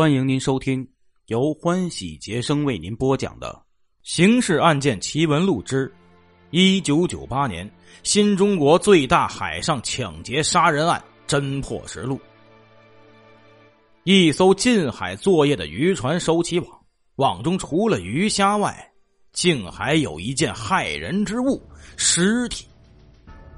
[0.00, 0.88] 欢迎您收听
[1.26, 3.48] 由欢喜杰生为您播讲的
[4.02, 5.94] 《刑事案件奇闻录之
[6.52, 7.70] 一九九八年
[8.02, 12.16] 新中国最大海上抢劫杀人案侦破实录》。
[14.04, 16.80] 一艘近海作业的渔船收起网，
[17.16, 18.90] 网中除了鱼虾外，
[19.34, 21.62] 竟还有一件骇人之物——
[21.98, 22.64] 尸体。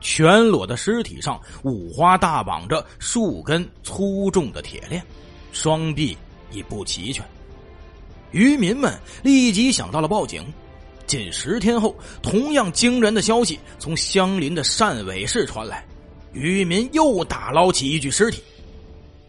[0.00, 5.00] 全裸的尸体上五花大绑着数根粗重的铁链。
[5.52, 6.16] 双臂
[6.53, 7.25] 已不齐全，
[8.31, 10.45] 渔民们立即想到了报警。
[11.07, 15.85] 近十天后，同样惊人的消息从相邻的汕尾市传来，
[16.32, 18.43] 渔民又打捞起一具尸体。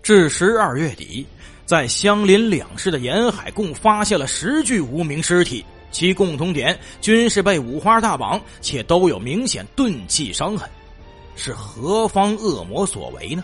[0.02, 1.26] 至十二月底，
[1.66, 10.70] 在相邻两市的沿海共发现了十具无名尸体，其共同点均是被五花大绑，且都有明显钝器伤痕，
[11.36, 13.44] 是何方恶魔所为呢？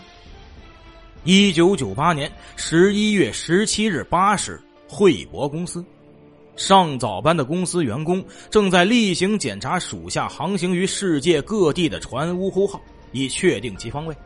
[1.24, 5.84] 一九九八年十一月十七日八时，惠博公司
[6.56, 12.80] 上早班的公司员工正在例行检查属下航行于世界各地的船坞呼号，
[13.12, 14.16] 以确定其方位。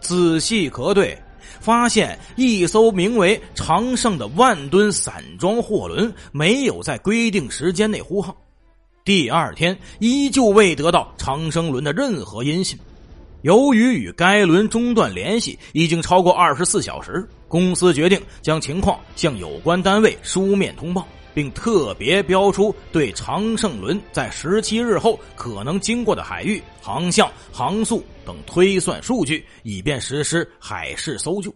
[0.00, 1.18] 仔细核对，
[1.58, 8.36] 发现一艘名为“长盛”的万吨散装货轮没有在规定时间内呼号，
[9.04, 12.78] 第二天依旧未得到长生轮的任何音信。
[13.44, 31.54] 由于与该轮中断联系已经超过二十四小时，公司决定将情况向有关单位书面通报，并特别标出对长盛轮在十七日后可能经过的海域航向、航速等推算数据，以便实施海事搜救。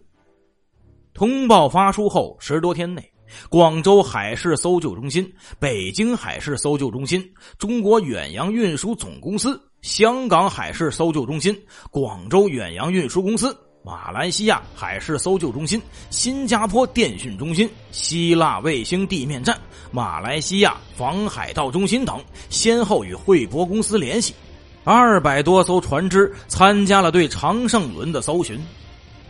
[1.14, 3.02] 通报发出后十多天内，
[3.48, 5.26] 广州海事搜救中心、
[5.58, 9.58] 北京海事搜救中心、中国远洋运输总公司。
[9.82, 11.56] 香港海事搜救中心、
[11.90, 19.56] 广州远洋运输公司、马来西亚海事搜救中心、新加坡电讯中心、希腊卫星地面站、
[19.92, 24.34] 马来西亚防海盗中心等，先后与惠博公司联系，
[24.82, 28.60] 二百多艘船只参加了对长盛轮的搜寻。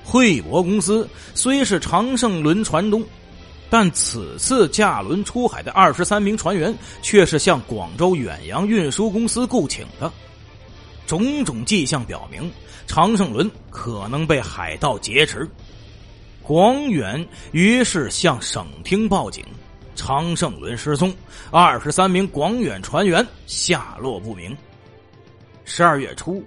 [0.03, 3.05] 惠博公司虽是长盛轮船东。
[3.71, 10.11] 但此次驾轮出海的二十三名船员，却是向广州远洋运输公司雇请的。
[11.09, 12.53] 种种迹象表明，
[12.87, 15.49] 常胜伦可能被海盗劫持。
[16.43, 19.43] 广远于是向省厅报警，
[19.97, 21.15] 常胜伦失踪，
[21.51, 24.55] 二十三名广远船员下落不明。
[25.65, 26.45] 十二月初，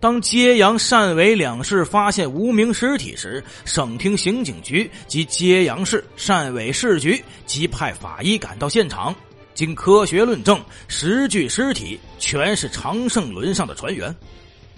[0.00, 9.14] 当揭阳、汕尾两市发现无名尸体时，省厅刑警局及揭阳市、汕尾市局即派法医赶到现场。
[9.58, 14.14] 经科学论证，十具尸体全是长盛轮上的船员。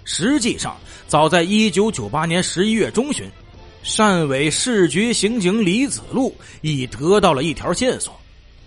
[0.05, 0.75] 实际上，
[1.05, 3.29] 早在一九九八年十一月中旬，
[3.85, 8.19] 汕尾市局刑警李子路已得到了一条线索：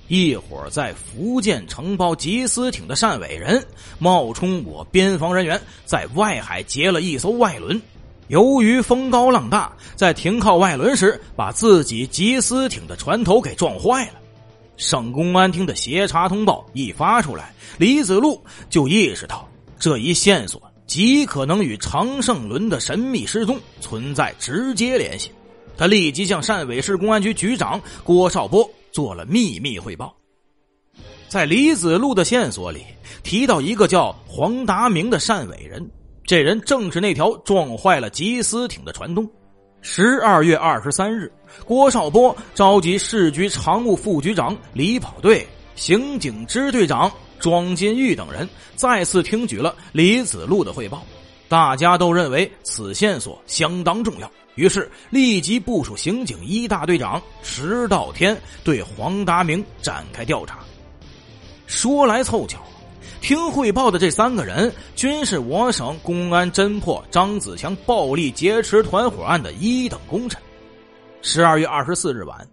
[0.06, 3.60] 一伙在福建承包缉私艇的汕尾人，
[3.98, 7.82] 冒充我边防人员，在外海劫了一艘外轮。
[8.28, 14.20] 由于风高浪大，在停靠外轮时，把自己缉私艇的船头给撞坏了。
[14.76, 19.48] 省公安厅的协查通报一发出来，李子路就意识到
[19.78, 25.30] 这一线索极可能与常胜伦的神秘失踪存在直接联系。
[25.76, 30.14] 他立即向汕尾市公安局局长郭少波做了秘密汇报。
[31.28, 32.84] 在李子路的线索里
[33.24, 35.84] 提到一个叫黄达明的汕尾人，
[36.24, 39.28] 这人正是那条撞坏了缉私艇的船东。
[39.86, 41.30] 十二月二十三日，
[41.66, 45.46] 郭少波召集市局常务副局长李跑队、
[45.76, 51.04] 刑警支队长庄金玉等人，再次听取了李子路的汇报。
[51.50, 58.34] 大家都认为此线索相当重要，于是立即部署刑警一大队长石道天
[58.64, 60.60] 对黄达明展开调查。
[61.66, 62.58] 说来凑巧。
[63.24, 70.38] 听汇报的这三个人，均是我省公安侦破张子强暴力劫持团伙案的一等功臣。
[71.22, 72.46] 十二月二十四日晚，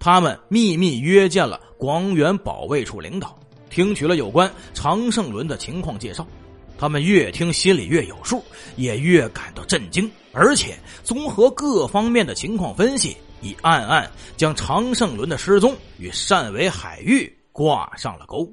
[0.00, 3.38] 他们秘密约见了广远保卫处领导，
[3.70, 6.26] 听取了有关常胜伦的情况介绍。
[6.76, 8.42] 他们越听心里越有数，
[8.74, 18.52] 也越感到震惊，而且综合各方面的情况分析，已暗暗将常胜伦的失踪与汕尾海域挂上了钩。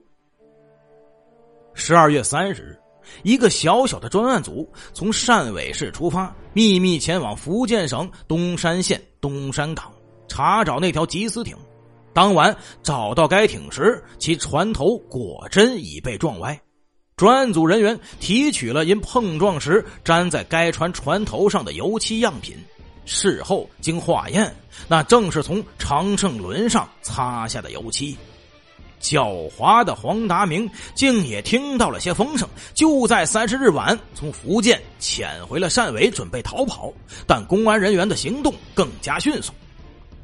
[1.73, 2.79] 十二月三十日，
[3.23, 9.91] 一个小小的专案组从汕尾市出发，秘密前往福建省东山县东山港
[10.27, 11.55] 查找那条缉私艇。
[12.13, 16.59] 当晚找到该艇时，其船头果真已被撞歪。
[17.15, 22.55] 专案组人员提取了因碰撞时粘在该船船头上的油漆样品，
[23.05, 24.53] 事后经化验，
[24.87, 28.15] 那正是从长胜轮上擦下的油漆。
[29.03, 36.91] 狡猾的黄达明竟也听到了些风声，就在三十日晚从福建潜回了汕尾，准备逃跑。
[37.27, 39.51] 但公安人员的行动更加迅速。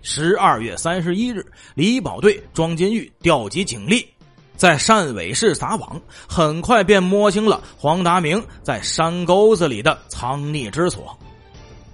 [0.02, 1.46] 十二月三十一日，
[1.76, 4.08] 李保队、庄金玉调集警力，
[4.56, 11.20] 在汕尾市撒网，很快便摸清了黄达明在山沟子里的藏匿之所。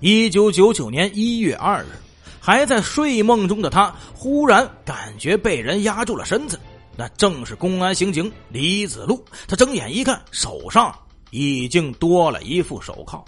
[0.01, 1.87] 一九九九年一月二日，
[2.39, 6.59] 还在睡梦中的他，忽然感觉被人压住了身子。
[6.97, 9.24] 那正是公安刑警李子路。
[9.47, 10.94] 他睁眼一看，手上
[11.31, 13.24] 已经多了一副手铐。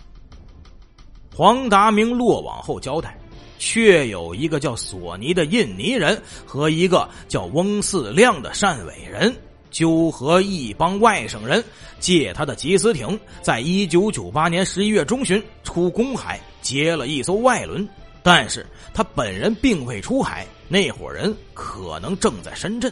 [1.36, 3.16] 黄达明落网后交代，
[3.60, 9.36] 确有一个叫索尼的印尼人和一个叫翁四亮的汕尾人，
[9.70, 11.64] 纠合一帮外省人，
[12.00, 17.88] 借他的缉私艇，在一九九八年十一月中旬出公海劫了一艘外轮。
[18.24, 22.92] 但是他本人并未出海，那伙人可能正在深圳。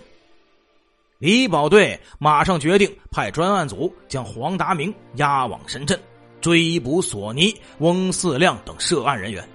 [1.18, 5.98] 李保队马上决定派专案组将黄达明押往深圳，
[6.42, 9.48] 追捕索尼、翁四亮等涉案人员。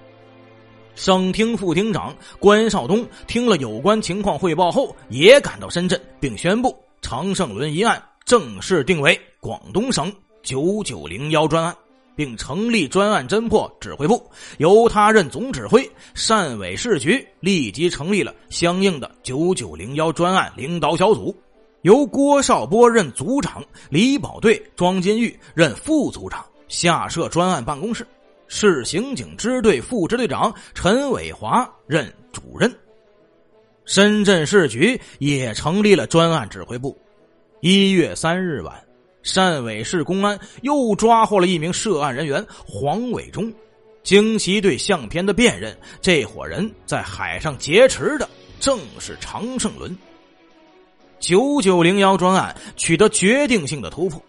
[0.95, 10.11] 省厅副厅长关少东听了有关情况汇报后，也赶到深圳，并宣布长胜轮一案正式定为广东省
[10.41, 11.75] 九九零幺专案，
[12.15, 14.21] 并成立专案侦破指挥部，
[14.57, 15.87] 由他任总指挥。
[16.15, 21.35] 汕尾市局立即成立了相应的九九零幺专案领导小组。
[21.81, 28.05] 由郭少波任组长，李宝队、庄金玉任副组长，下设专案办公室。
[28.47, 32.71] 市刑警支队副支队长陈伟华任主任。
[33.85, 36.95] 深圳市局也成立了专案指挥部。
[37.61, 38.75] 一月三日晚，
[39.23, 43.51] 汕尾市公安又抓获了一名涉案人员黄伟忠。
[44.03, 48.29] 经其对相片的辨认，这伙人在海上劫持的
[48.59, 49.95] 正是长胜轮。
[51.21, 54.21] 九九零幺专案取得决定性的突破，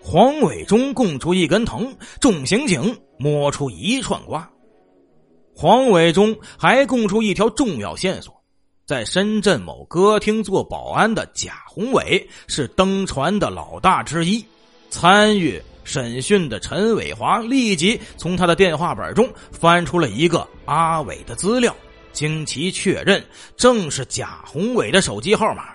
[0.00, 4.48] 黄伟忠供出一根藤，众刑警摸出一串瓜。
[5.56, 8.34] 黄伟忠还供出一条重要线索：
[8.86, 14.44] 在深圳某歌厅做保安的贾宏伟是登船的老大之一。
[14.90, 21.74] 参与审讯的陈伟华立即从他的电话本中翻出了一个阿伟的资料，
[22.12, 23.24] 经其确认，
[23.56, 25.74] 正是贾宏伟的手机号码。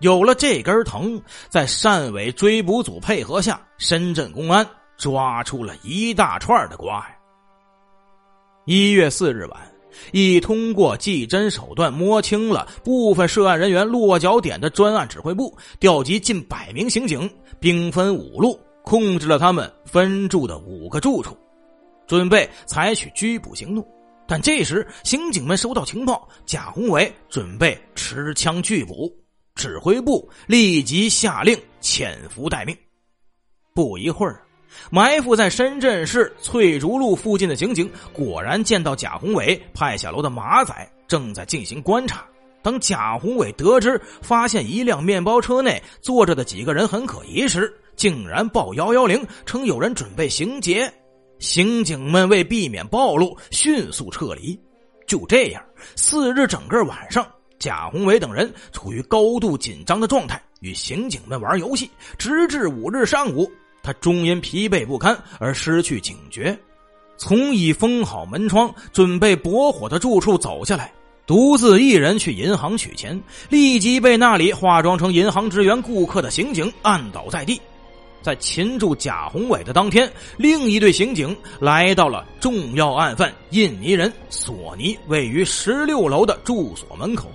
[0.00, 4.64] 有了这根藤，在汕尾追捕组配合下，深圳公安
[4.96, 7.16] 抓出了一大串的瓜呀。
[8.64, 9.60] 一月四日晚，
[10.12, 17.28] 已通过技侦手段摸清了部分涉案人员落脚点的专案指挥部，调集近百名刑警，
[17.58, 21.36] 兵分五路，控制了他们分住的五个住处，
[22.06, 23.84] 准备采取拘捕行动。
[24.28, 29.10] 但这时，刑警们收到情报，贾宏伟准备持枪拒捕。
[29.58, 32.74] 指挥部立即下令潜伏待命。
[33.74, 34.40] 不一会儿，
[34.88, 40.72] 埋伏在深圳市翠竹路附近的刑警果然见到贾宏伟派下楼的马仔
[41.08, 42.24] 正在进行观察。
[42.62, 50.92] 当贾宏伟得知发现一辆面包车内坐着的几个人很可疑时，竟然报幺幺零，称有人准备行劫。
[51.40, 54.58] 刑警们为避免暴露，迅速撤离。
[55.06, 55.64] 就这样，
[55.96, 57.26] 四日整个晚上。
[57.58, 63.50] 贾宏伟等人处于高度紧张的状态，与刑警们玩游戏，直至五日上午，
[63.82, 66.56] 他终因疲惫不堪而失去警觉，
[67.16, 70.92] 从已封好门窗、准备驳火的住处走下来，
[71.26, 77.60] 独自一人去银行取钱，立即被那里化妆成银行职员顾客的刑警按倒在地。
[78.20, 87.30] 在擒住贾宏伟的当天，另一队刑警来到了重要案犯印尼人索尼位于十六楼的住所门口。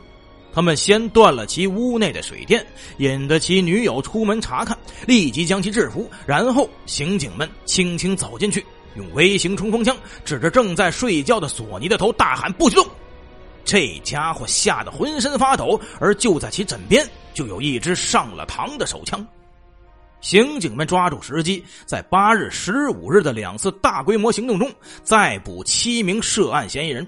[0.53, 2.63] 他们先断了其屋内的水电，
[2.97, 6.07] 引得其女友出门查看，立即将其制服。
[6.27, 8.63] 然后，刑警们轻轻走进去，
[8.95, 12.87] 用微型冲锋枪指着正在睡觉的索尼的头，大喊：“不许动！”
[13.65, 15.79] 这家伙吓得浑身发抖。
[15.99, 19.25] 而就在其枕边，就有一支上了膛的手枪。
[20.21, 24.71] 刑警们抓住时机，在八日、十五日的两次大规模行动中，
[25.03, 27.05] 再捕七名涉案嫌疑人。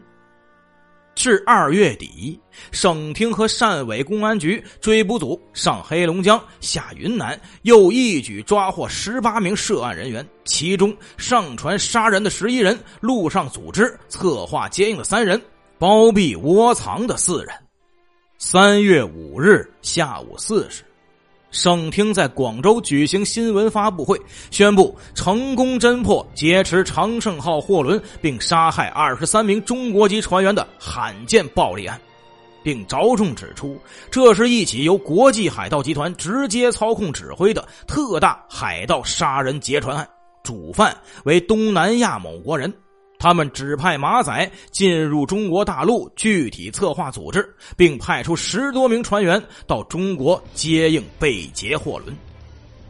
[1.15, 2.37] 至二月底，
[2.71, 15.41] 省厅和汕尾公安局追捕组上黑龙江、下云南，又一举抓获十八名涉案人员，其中上船杀人的十一人，路上组织策划接应的三人，
[15.79, 17.55] 包庇窝藏的四人。
[18.37, 20.83] 三月五日下午四时，
[21.55, 24.19] 省厅在广州举行新闻发布会，
[24.51, 31.97] 宣布成功侦破劫持长盛号货轮并杀害二十三名中国籍船员的罕见暴力案，
[32.61, 33.79] 并着重指出，
[34.11, 40.05] 这是一起由国际海盗集团直接操控指挥的特大海盗杀人劫船案，
[40.43, 40.93] 主犯
[41.23, 42.71] 为东南亚某国人。
[43.17, 52.15] 他们指派马仔进入中国大陆，具体策划组织，并派出十多名船员到中国接应被劫货轮。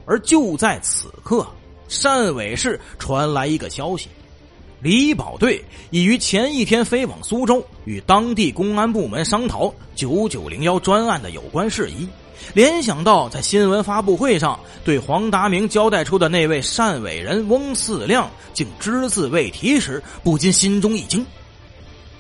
[0.05, 1.46] 而就在此刻，
[1.88, 4.08] 汕尾市传来一个消息：
[4.82, 12.08] 李保队已于前一天飞往苏州，与当地公安部门商讨九九零幺专案的有关事宜。
[12.54, 21.25] 联想到在新闻发布会上对黄达明交代出的那位汕尾人翁四亮竟只字未提时，不禁心中一惊。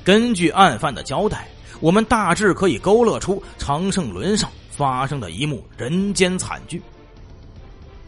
[0.03, 1.47] 根据案犯的交代，
[1.79, 6.81] 我们大致可以勾勒出长胜轮上发生的一幕人间惨剧。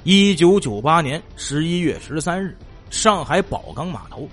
[0.03, 2.57] 一九九八年十一月十三日，
[2.89, 4.27] 上海宝钢码头。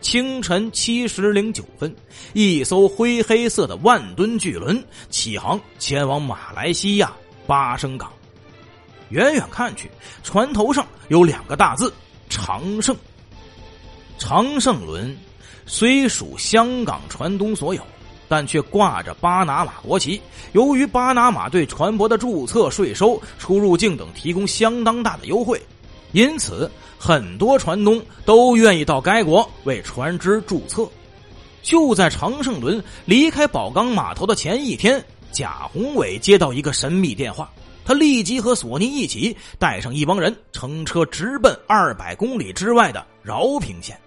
[0.00, 1.94] 清晨七时零九分，
[2.32, 7.12] 一艘灰黑色的万吨巨轮起航，前往马来西亚
[7.46, 8.10] 巴生港。
[9.10, 9.90] 远远看去，
[10.22, 11.92] 船头上有两个大字
[12.30, 12.96] “长盛”。
[14.18, 15.16] 长盛轮
[15.66, 17.82] 虽属香港船东所有，
[18.28, 20.20] 但却挂着巴拿马国旗。
[20.52, 25.60] 由于巴拿马对船舶的注册、税收、出入境等提供相当大的优惠。
[26.12, 26.70] 因此，
[27.02, 30.86] 很多船东都愿意到该国为船只注册。
[31.62, 35.02] 就在长盛轮离开宝钢码头的前一天，
[35.32, 37.50] 贾宏伟接到一个神秘电话，
[37.86, 43.98] 他立即和索尼一起带上一帮人，乘车直奔二百公里之外的饶平县。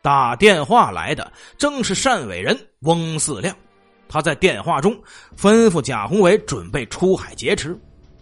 [0.00, 3.54] 打电话来的正是汕尾人翁四亮，
[4.08, 4.96] 他在电话中
[5.36, 7.76] 吩咐贾宏伟准备出海劫持。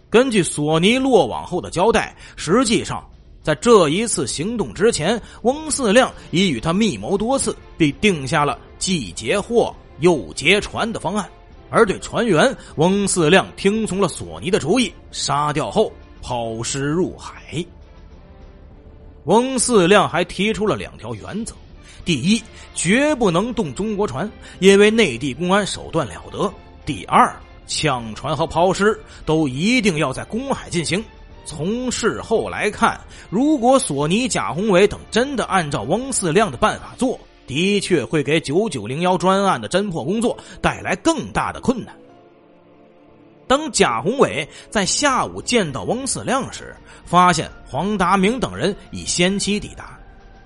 [0.09, 3.07] 根据索尼落网后的交代，实际上
[3.45, 11.29] 在这一次行动之前，翁四亮已与他密谋多次，并定下了既劫货又劫船的方案。
[11.69, 17.63] 而对船员，翁四亮听从了索尼的主意，杀掉后抛尸入海。
[19.25, 21.53] 翁四亮还提出了两条原则：
[22.03, 22.41] 第一，
[22.73, 26.51] 绝不能动中国船，因为内地公安手段了得；
[26.83, 27.31] 第二。
[27.67, 31.03] 抢船和抛尸都一定要在公海进行。
[31.45, 32.99] 从事后来看，
[33.29, 41.95] 如果索尼、贾宏伟等真的按照翁四亮的办法做，的确会给九九零幺专案的侦破工作带来更大的困难。
[43.47, 46.75] 当贾宏伟在下午见到翁四亮时，
[47.05, 49.99] 发现黄达明等人已先期抵达。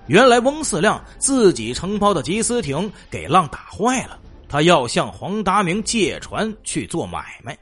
[0.06, 4.18] 原来翁四亮自己承包的缉私艇给浪打坏了。
[4.48, 7.56] 他要向黄达明借船去做买卖。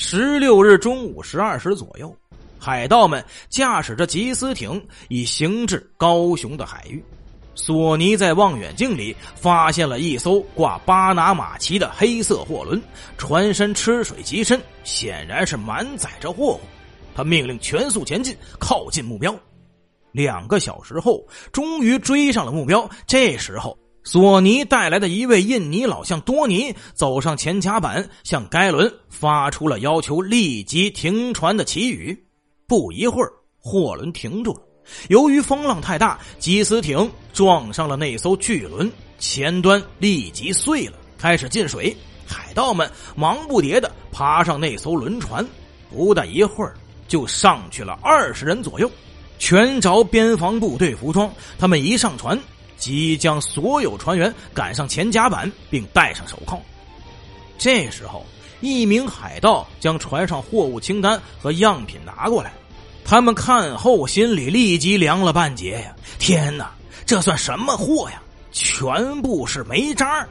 [0.00, 2.16] 十六日中午十二时左右，
[2.56, 7.02] 海盗们驾驶着缉私艇已行至高雄的海域。
[7.56, 12.80] 索尼在望远镜里发现了一艘挂巴拿马旗的黑色货轮，
[13.16, 16.60] 船身吃水极深，显然是满载着货物。
[17.12, 19.34] 他命令全速前进，靠近目标。
[20.12, 22.88] 两个小时后，终于追上了目标。
[23.04, 23.76] 这时候。
[24.10, 32.18] 索尼带来的一位印尼老乡多尼走上前甲板，向该轮发出了要求立即停船的祈语。
[32.66, 34.62] 不一会儿，货轮停住了。
[35.10, 41.94] 由于风浪太大，缉私艇撞上了那艘巨轮，前端立即碎了，开始进水。
[42.26, 45.46] 海盗们忙不迭的爬上那艘轮船，
[45.90, 46.74] 不大一会儿
[47.06, 48.90] 就上去了二十人左右，
[49.38, 51.30] 全着边防部队服装。
[51.58, 52.40] 他们一上船。
[52.78, 56.60] 即将所有船员赶上前甲板，并戴上手铐。
[57.58, 58.24] 这时候，
[58.60, 62.52] 一名海盗将船上货物清单和样品拿过来。
[63.04, 65.96] 他们看后，心里立即凉了半截呀！
[66.18, 66.70] 天哪，
[67.04, 68.22] 这算什么货呀？
[68.52, 70.26] 全部是煤渣！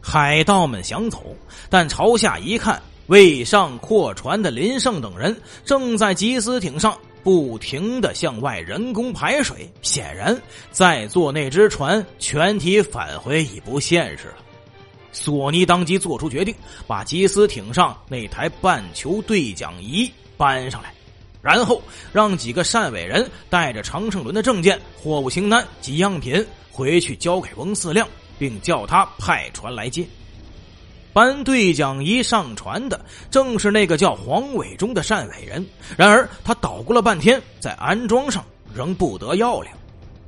[0.00, 1.22] 海盗们想走，
[1.68, 6.96] 但朝下一看，未上货船的林胜等人正在缉私艇上。
[7.24, 10.40] 不停的向外人工排水，显然
[10.70, 14.34] 在坐那只船全体返回已不现实了。
[15.10, 16.54] 索尼当即做出决定，
[16.86, 20.92] 把缉私艇上那台半球对讲仪搬上来，
[21.40, 21.80] 然后
[22.12, 28.06] 让几个汕尾人带着长胜轮的证件、货物清单及样品回去交给翁四亮，
[28.38, 30.06] 并叫他派船来接。
[31.14, 35.64] 搬对讲仪上船的正是那个叫黄伟忠的汕尾人，
[35.96, 38.44] 然而他捣鼓了半天，在安装上
[38.74, 39.70] 仍不得要领。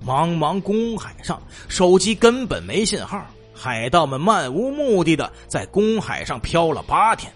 [0.06, 7.32] 茫茫公海上，手机根本没信号，海盗们漫无目的的在公海上漂了八天，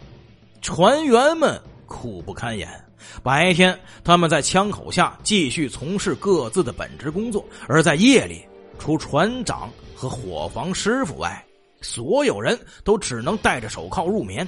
[0.63, 2.69] 船员们苦不堪言。
[3.25, 8.45] 白天，他们在枪口下继续从事各自的本职工作；而在夜里，
[8.79, 11.45] 除船长和伙房师傅外，
[11.81, 14.47] 所有人都只能戴着手铐入眠。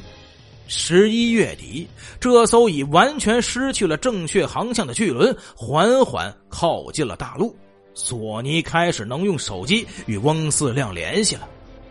[0.69, 1.87] 十一月底，
[2.19, 7.55] 这艘已完全失去了正确航向的巨轮缓缓靠近了大陆。
[7.95, 11.49] 索尼开始能用手机与翁四亮联系了。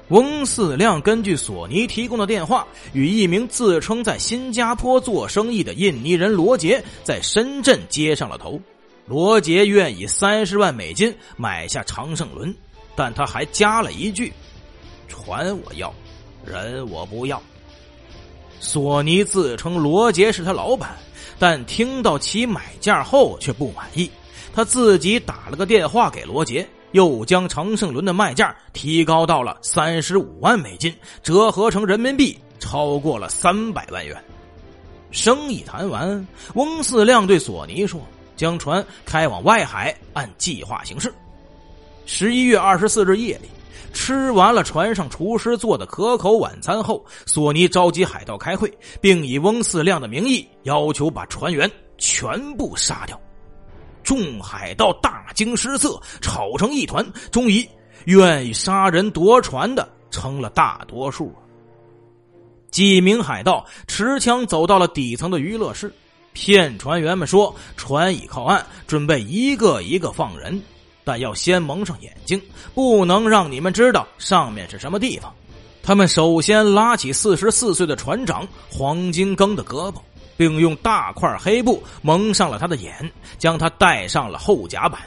[0.08, 8.60] 翁四亮根据索尼提供的电话，与一名自称在新加坡做生意的印尼人罗杰在深圳接上了头。
[9.06, 12.54] 罗杰愿以三十万美金买下长胜轮，
[12.96, 14.34] 但他还加了一句
[15.12, 15.94] ：“船我要，
[16.46, 17.42] 人我不要。”
[18.62, 20.96] 索尼自称罗杰是他老板，
[21.38, 24.10] 但听到其买价后却不满意。
[24.54, 34.16] 他自己打了个电话给罗杰，又将长胜轮的卖价提高到了三十五万美金，折合成人民币超过了三百万元。
[35.10, 38.00] 生意谈完，翁四亮对索尼说
[38.38, 41.14] ：“将船开往外海，按计划行事。”
[42.06, 43.50] 十一月二十四日夜里，
[43.94, 53.20] 吃完了船上厨师做的可口晚餐后，索尼召集海盗开会，并以翁四亮的名义要求把船员全部杀掉。
[54.04, 57.06] 众海盗大惊失色，吵成一团。
[57.32, 57.68] 终于，
[58.06, 61.32] 愿意杀人夺船的成了大多数。
[62.72, 65.94] 几名海盗持枪走到了底层的娱乐室，
[66.34, 70.60] 骗船员们说船已靠岸，准备一个一个放人，
[71.04, 72.42] 但要先蒙上眼睛，
[72.74, 75.34] 不能让你们知道上面是什么地方。
[75.84, 79.96] 他们首先拉起四十四岁的船长黄金庚的胳膊。
[80.38, 85.00] 并用大块黑布蒙上了他的眼，将他带上了后甲板。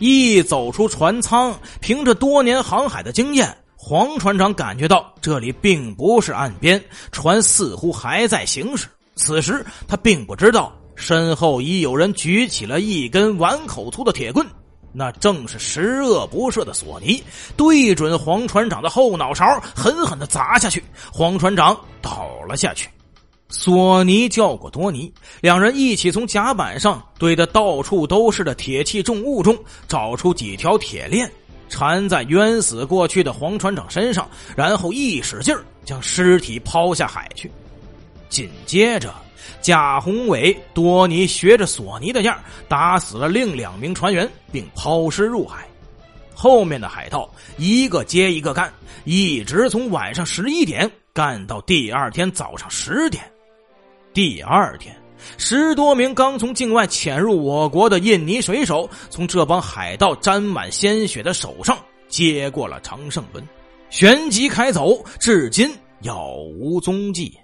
[0.00, 8.86] 一走出船舱，凭着多年航海的经验，黄船长感觉到这里并不是岸边，船似乎还在行驶。
[9.14, 14.46] 此时他并不知道，身后已有人举起了一根碗口粗的铁棍，
[14.98, 17.22] 那正是十恶不赦的索尼，
[17.54, 20.82] 对准黄船长的后脑勺狠狠的砸下去。
[21.12, 22.88] 黄船长倒了下去。
[23.50, 29.54] 索尼叫过多尼，两人一起从甲板上堆得到处都是的铁器重物中
[29.86, 31.30] 找出几条铁链，
[31.68, 35.54] 缠在冤死过去的黄船长身上，然后一使劲
[35.84, 37.52] 将尸体抛下海去。
[38.30, 39.14] 紧接着，
[39.60, 45.66] 贾宏伟、多尼学着索尼的样打死了另两名船员，并抛尸入海。
[46.34, 48.72] 后面的海盗一个接一个干，
[49.04, 53.24] 一直从晚上十一点干到第二天早上十点。
[54.12, 54.94] 第二天，
[55.38, 63.42] 十多名刚从境外潜入我国的印尼水手，从这帮海盗沾满鲜血的手上接过了长胜轮，
[63.88, 65.70] 旋即开走，至今
[66.02, 67.34] 杳无踪迹。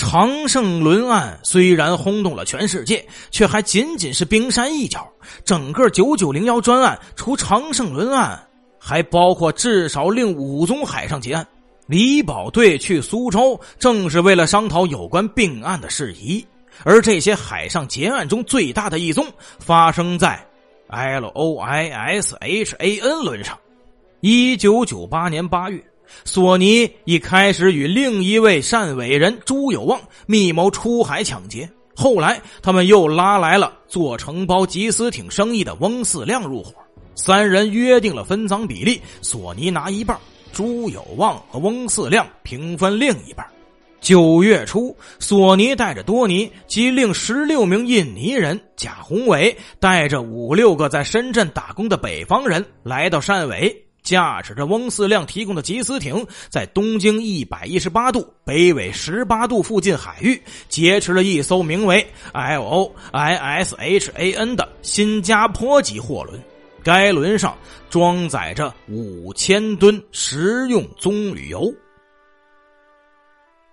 [0.00, 5.06] 长胜轮案虽然轰动了全世界，却还仅仅是冰山一角。
[5.44, 8.42] 整个九九零幺专案，除长胜轮案，
[8.78, 11.46] 还包括至少另五宗海上劫案。
[11.86, 16.42] 李保队去苏州，正是为了商讨有关并案的事宜。
[16.82, 19.26] 而这些海上劫案中最大的一宗，
[19.58, 20.42] 发生在
[20.88, 23.56] L O I S H A N 轮上。
[24.20, 25.84] 一九九八年八月，
[26.24, 31.68] 索尼一开始与另一位汕尾人朱有望密谋出海抢劫。
[31.94, 36.72] 后来，他们又拉来了做承包缉私艇生意的翁四亮入伙，
[37.14, 40.18] 三人约定了分赃比例，索尼拿一半。
[40.52, 43.46] 朱有望和翁四亮平分另一半。
[44.00, 66.40] 九月初，索尼带着多尼及另十六名印尼人，贾宏伟带着五六个在深圳打工的北方人来到汕尾，驾驶着翁四亮提供的缉私艇，在东经一百一十八度、北纬十八度附近海域劫持了一艘名为 “L O I S H A N” 的新加坡籍货轮。
[66.82, 67.58] 该轮上
[67.90, 71.70] 装载着五千吨食用棕榈油。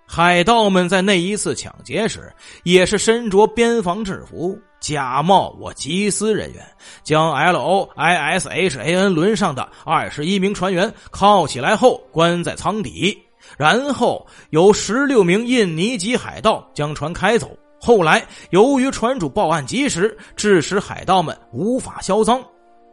[0.06, 2.30] 海盗们在那一次抢劫时，
[2.64, 6.64] 也是身着边防制服，假冒我缉私人员，
[7.02, 13.18] 将 L O I S H A N 轮上的二十一名船员铐起来后，关在舱底，
[13.56, 17.50] 然后由十六名印尼籍海盗将船开走。
[17.80, 22.42] 后来，由于船主报案及时，致使海盗们无法销赃。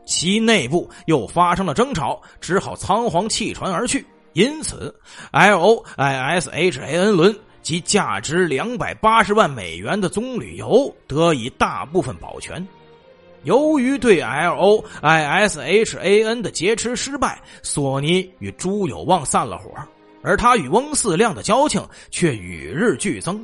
[0.06, 4.06] 其内部又发生了争吵，只好仓皇弃船而去。
[4.34, 4.93] 因此
[5.32, 12.65] ，L O I S H A N 轮及价值两百八十万美元的棕榈油得以大部分保全。
[13.41, 19.71] 由于对 L O I S H A N 的劫持失败，索尼与朱有旺散了伙，
[20.21, 23.43] 而他与翁四亮的交情却与日俱增。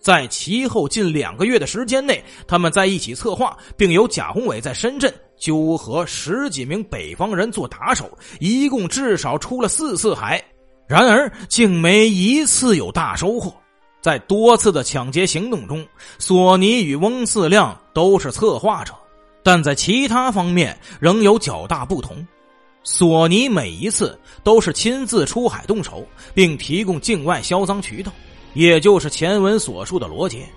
[0.00, 10.42] 在其后近两个月的时间内，他们在一起策划，并由贾宏伟在深圳纠合十几名北方人做打手，一共至少出了四次海，
[10.88, 13.54] 然而竟没一次有大收获。
[14.00, 15.86] 在多次的抢劫行动中，
[16.18, 18.94] 索尼与翁四亮都是策划者，
[19.42, 22.26] 但在其他方面仍有较大不同。
[22.84, 28.10] 索尼每一次都是亲自出海动手，并提供境外销赃渠道，
[28.54, 30.48] 也就是前文所述的罗杰。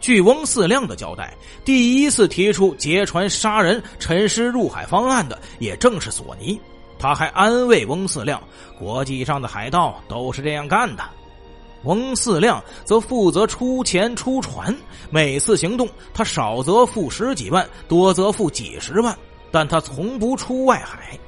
[0.00, 6.58] 据翁四亮的交代，第一次提出劫船杀人、沉尸入海方案的也正是索尼。
[7.02, 8.40] 他还安慰翁四亮
[8.78, 11.02] ：“国际上的海盗都是这样干的。”
[11.82, 14.72] 翁四亮则负责出钱出船，
[15.10, 19.18] 每次行动他少则付十几万，多则付几十万，
[19.50, 21.18] 但他从不出外海。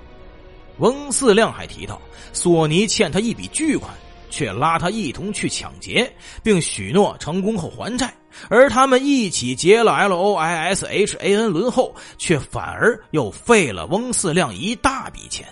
[0.78, 2.00] 翁四亮还提到，
[2.32, 3.92] 索尼欠他一笔巨款，
[4.30, 6.08] 却拉他一同去抢劫，
[6.40, 8.14] 并许诺成功后还债。
[8.48, 15.46] 而他们一起劫了 L O I S H A N 轮后，却反而又费了翁四亮一大笔钱。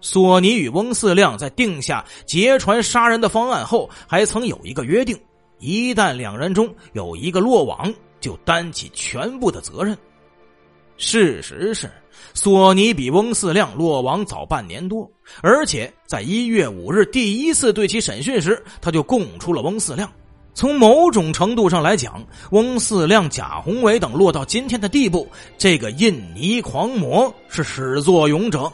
[0.00, 5.18] 索尼与翁四亮在定下劫船杀人的方案后，还曾有一个约定：
[5.58, 9.96] 一旦两人中有一个落网，就担起全部的责任。
[10.98, 11.90] 事实是，
[12.32, 15.10] 索尼比翁四亮落网早半年多，
[15.42, 20.10] 而且在一月五日第一次对其审讯时，他就供出了翁四亮。
[20.54, 25.28] 从某种程度上来讲，翁四亮、贾宏伟等落到今天的地步，
[25.58, 28.72] 这个印尼狂魔是始作俑者。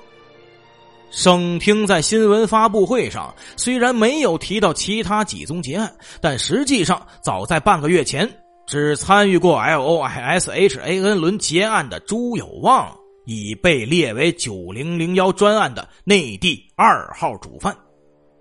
[1.13, 8.29] 省厅在新闻发布会上虽然没有提到其他几宗劫案，但实际上早在半个月前，
[8.67, 12.91] 只参与过 L O I S H A N 轮劫案的朱有旺
[13.27, 17.77] 已被列为九零零幺专案的内地二号主犯。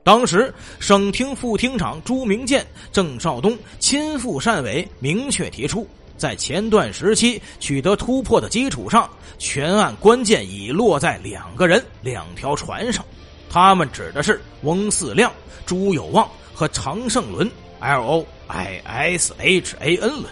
[0.04, 5.86] 当时，省厅副厅长朱明建、郑少东亲赴汕尾，明确提出。
[6.22, 13.04] 在前段时期取得突破的基础上，全案关键已落在两个人、两条船上，
[13.50, 15.34] 他们指的是翁四亮、
[15.66, 20.26] 朱有望和常胜伦 （L O I S H A N） 轮。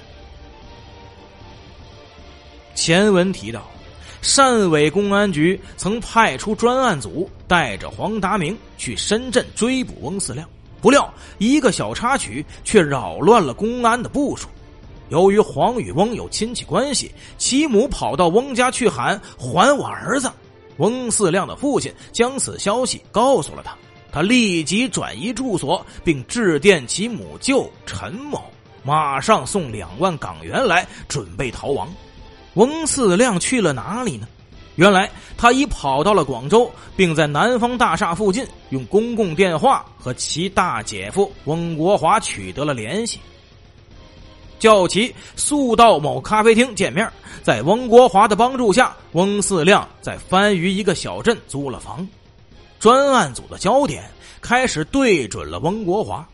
[2.76, 3.68] 前文提到，
[4.22, 10.48] 汕尾公安局曾派出专案组带着黄达明去深圳追捕翁四亮，
[10.82, 14.48] 不料一个小插曲却扰乱了公安的部署。
[15.10, 20.32] 由于黄与翁有亲戚关系，其母跑到翁家去喊“还我儿子”。
[20.78, 23.76] 翁四亮的父亲将此消息告诉了他，
[24.12, 28.42] 他立即转移住所，并致电其母舅陈某，
[28.84, 31.88] 马上送两万港元来，准备逃亡。
[32.54, 34.28] 翁四亮去了哪里呢？
[34.76, 43.20] 原来他已跑到了广州，并在南方大厦附近用公共电话和其大姐夫翁国华取得了联系。
[44.60, 47.12] 叫其速到某咖啡厅见面。
[47.42, 52.08] 在翁国华的帮助下，翁四亮在番禺一个小镇租了房。
[52.80, 54.04] 专案组的焦点
[54.42, 56.28] 开始对准了翁国华。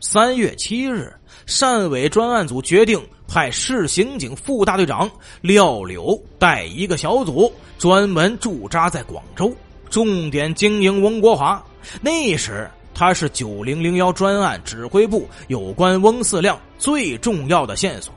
[0.00, 1.12] 三月七日，
[1.46, 9.52] 汕尾专案组决定派市刑警副大队长廖柳带一个小组，专门驻扎在广州，
[9.90, 11.62] 重点经营翁国华。
[12.00, 12.70] 那时。
[12.98, 18.12] 他是九零零幺专案指挥部有关翁四亮最重要的线索。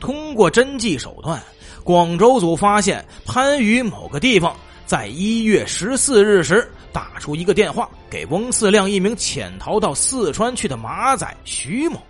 [0.00, 1.42] 通过侦缉手段，
[1.82, 4.54] 广州组发现番禺某个地方
[4.86, 12.02] 在一月十四日时打出一个电话给翁四亮一名潜逃到四川去的马仔徐某。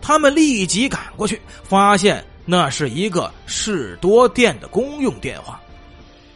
[0.00, 5.60] 他们立即赶过去，发现那是一个士多店的公用电话。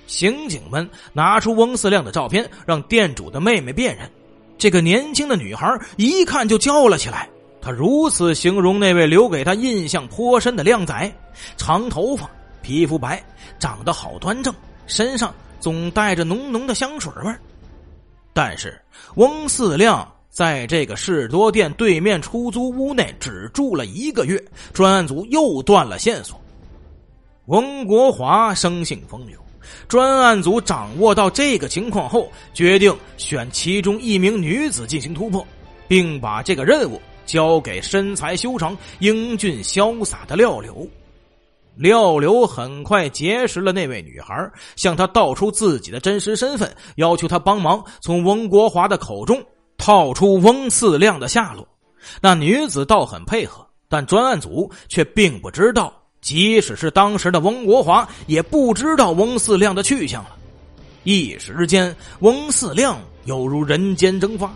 [0.07, 4.09] 刑警们拿出翁四亮的照片，让店主的妹妹辨认。
[4.57, 7.29] 这个年轻的女孩一看就叫了起来。
[7.67, 11.13] 他如此形容那位留给他印象颇深的靓仔：
[11.57, 12.31] 长头发，
[12.63, 13.21] 皮肤白，
[13.59, 14.55] 长得好端正，
[14.87, 17.35] 身上总带着浓浓的香水味
[18.33, 18.81] 但是
[19.17, 24.41] 翁四亮在这个士多店对面出租屋内只住了一个月，
[24.73, 26.41] 专案组又断了线索。
[27.47, 29.37] 翁国华生性风流。
[29.89, 35.45] 专案组掌握到这个情况后，决定选其中一名女子进行突破，
[35.89, 40.89] 并把这个任务交给身材修长、英俊潇洒的廖柳。
[41.75, 49.45] 廖柳很快结识了那位女孩，向她道出自己的真实身份，要求她帮忙从翁国华的口中
[49.77, 51.69] 套出翁四亮的下落。
[52.23, 55.93] 那女子倒很配合，但专案组却并不知道。
[56.23, 60.31] 即使是当时的翁国华，也不知道翁四亮的去向了。
[61.05, 64.53] 一时间，翁四亮犹如人间蒸发。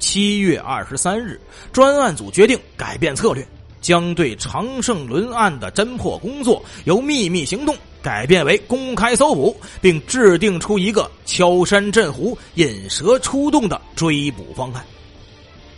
[0.00, 1.40] 七月二十三日，
[1.72, 3.46] 专案组决定改变策略，
[3.80, 14.84] 将对常胜伦案的侦破工作由秘密行动改变为公开搜捕，并制定出一个敲山震虎、引蛇出洞的追捕方案。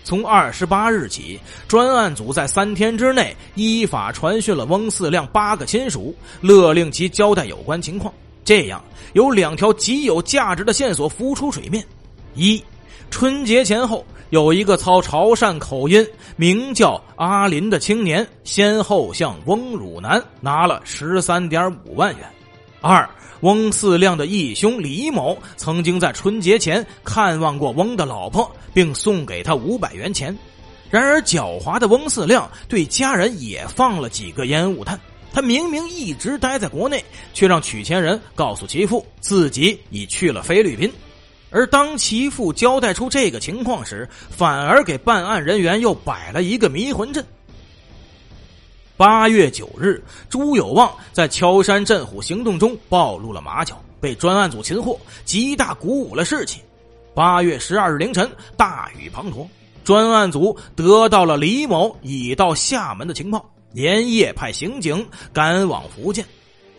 [0.05, 8.13] 从二十八日起，专案组在三天之内依法传讯了翁四亮八个亲属，勒令其交代有关情况。
[8.45, 8.83] 这样，
[9.13, 11.85] 有两条极有价值的线索浮出水面：
[12.35, 12.61] 一，
[13.13, 22.25] 春节前后有一个操潮汕口音、名叫阿林的青年，先后向翁汝南拿了十三点五万元；
[22.81, 23.09] 二，
[23.43, 28.51] 翁四亮的义兄李某曾经在春节前看望过翁的老婆。
[28.75, 30.35] 并送给他五百元钱。
[30.91, 34.99] 然而，狡猾的翁四亮对家人也放了几个烟雾弹。
[35.31, 40.91] 他明明一直待在国内，却让取钱人告诉其父自己已去了菲律宾。
[41.53, 47.25] 而当其父交代出这个情况时，反而给办案人员又摆了一个迷魂阵。
[48.97, 56.61] 八月九日，朱有望在敲山震虎行动中暴露了马脚，被专案组擒获，极大鼓舞了士气。
[57.15, 59.47] 八月十二日凌晨，大雨滂沱，
[59.85, 66.25] 专案组得到了李某已到厦门的情报，连夜派刑警赶往福建。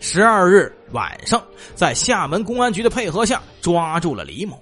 [0.00, 1.42] 十二日晚上，
[1.74, 4.60] 在厦门公安局的配合下，抓住了李某。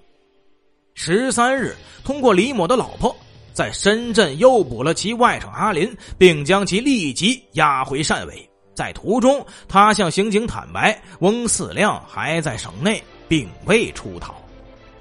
[0.95, 1.75] 十三日，
[2.05, 3.15] 通过李某的老婆，
[3.53, 8.49] 在深圳诱捕了其外甥阿林，并将其立即押回汕尾。
[8.75, 14.35] 在途中，他向刑警坦白，翁四亮还在省内，并未出逃。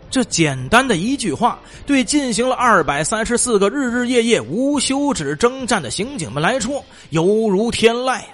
[0.09, 8.27] 这简单的一句话，对进行了二百三十四个日日夜夜无休止征战的刑警们来说，犹如天籁呀！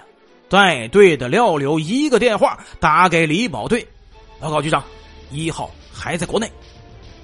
[0.49, 3.85] 带队的廖柳一个电话打给李保队，
[4.39, 4.83] 报告局长，
[5.29, 6.49] 一号还在国内。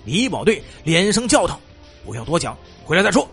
[0.05, 1.59] 李保队连声叫道
[2.05, 3.27] ：“不要多讲，回来再说。”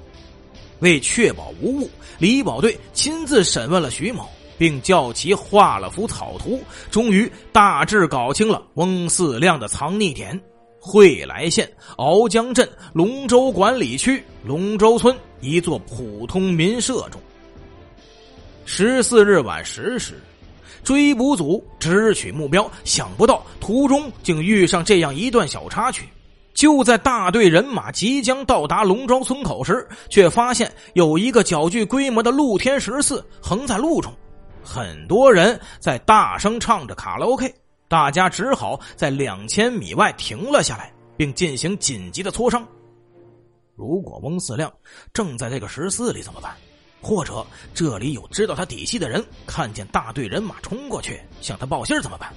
[0.80, 10.40] 为确保无误，李保队亲自审问了徐某，并叫其画了幅草图，终于大致搞清了翁四亮的藏匿点。
[10.82, 17.20] 惠来县鳌江镇龙州管理区龙州村一座普通民舍中，
[18.64, 20.18] 十四日晚十时，
[20.82, 26.08] 追捕组直取目标，想不到途中竟遇上这样一段小插曲。
[26.60, 34.12] 就在大队人马即将到达龙庄村口时，却发现有一个较具规模的露天十四横在路中，
[34.62, 37.50] 很多人在大声唱着卡拉 OK。
[37.88, 42.62] 大家只好在两千米外停了下来，并进行紧急的磋商。
[43.74, 44.70] 如果翁四亮
[45.14, 46.54] 正在这个十四里怎么办？
[47.00, 47.42] 或者
[47.72, 52.30] 这里有知道他底细的人，看见大队人马冲过去向他报信怎么办？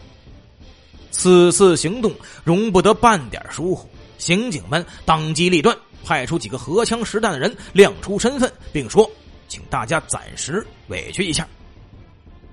[1.11, 2.09] 此次行动
[2.45, 3.85] 容不得半点疏忽，
[4.17, 9.09] 刑警们当机立断，派出几个荷枪实弹的人亮出身份，并说
[9.47, 11.47] ：“请大家暂时委屈一下。”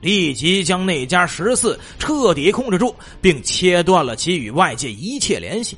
[0.00, 5.76] 立即将那家十四彻底控制住，并切断了其与外界一切联系。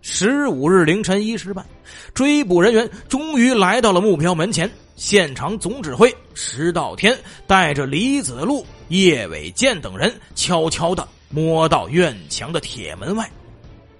[0.00, 1.66] 十五日凌晨一时半，
[2.14, 4.70] 追捕人员终于来到了目标门前。
[4.94, 13.28] 现场总指挥石道天带着李子路、叶伟健等人悄悄的摸到院墙的铁门外，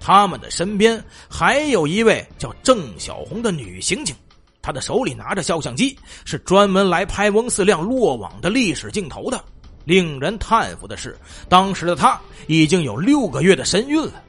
[0.00, 4.14] 他们的身边还有一位叫郑小红的女刑警。
[4.60, 9.42] 她的手里拿着照相机，是专门来拍翁四亮落网的历史镜头的。
[9.84, 11.16] 令人叹服的是，
[11.48, 14.22] 当时的她已经有六个月的身孕了。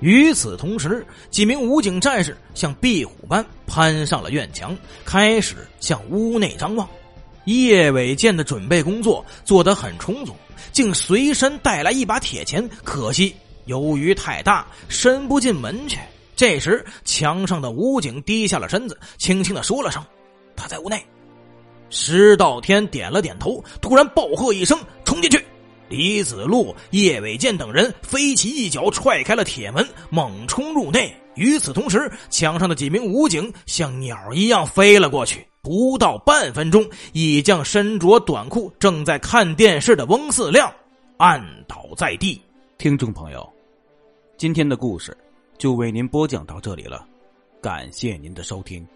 [0.00, 6.86] 与此同时，几名武警战士像壁虎般攀上了院墙，开始向屋内张望。
[7.46, 10.36] 叶伟健的准备工作做得很充足，
[10.70, 13.34] 竟随身带来一把铁钳，可惜
[13.68, 15.98] 由于太大，伸不进门去。
[16.34, 20.02] 这时，墙上的武警低下了身子，轻轻的说了声
[20.56, 21.00] ：“他在屋内。”
[21.90, 25.44] 石道天点了点头，突然暴喝一声：“冲进去！”
[25.88, 31.14] 李子路、叶伟健等人飞起一脚踹开了铁门，猛冲入内。
[31.34, 40.70] 与此同时，墙上的几名武警像鸟一样飞了过去，不到半分钟，已将身着短裤正在看电视的翁四亮
[41.16, 42.40] 按倒在地。
[42.76, 43.48] 听众朋友，
[44.38, 45.16] 今天的故事。
[45.58, 47.04] 就为您播讲到这里了，
[47.60, 48.86] 感谢您的收听。